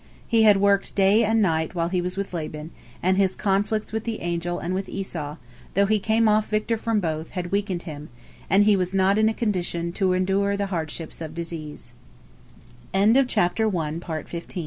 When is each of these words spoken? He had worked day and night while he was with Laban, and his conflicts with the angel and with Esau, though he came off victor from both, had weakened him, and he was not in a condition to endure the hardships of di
He 0.27 0.41
had 0.41 0.57
worked 0.57 0.95
day 0.95 1.23
and 1.23 1.43
night 1.43 1.75
while 1.75 1.89
he 1.89 2.01
was 2.01 2.17
with 2.17 2.33
Laban, 2.33 2.71
and 3.03 3.17
his 3.17 3.35
conflicts 3.35 3.93
with 3.93 4.03
the 4.03 4.21
angel 4.21 4.57
and 4.57 4.73
with 4.73 4.89
Esau, 4.89 5.37
though 5.75 5.85
he 5.85 5.99
came 5.99 6.27
off 6.27 6.49
victor 6.49 6.75
from 6.75 6.99
both, 6.99 7.29
had 7.37 7.51
weakened 7.51 7.83
him, 7.83 8.09
and 8.49 8.63
he 8.63 8.75
was 8.75 8.95
not 8.95 9.19
in 9.19 9.29
a 9.29 9.33
condition 9.35 9.91
to 9.93 10.13
endure 10.13 10.57
the 10.57 10.65
hardships 10.73 11.21
of 11.21 11.35
di 11.35 11.75